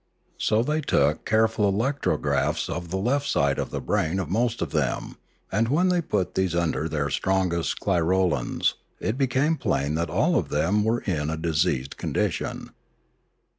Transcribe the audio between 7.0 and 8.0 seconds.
strongest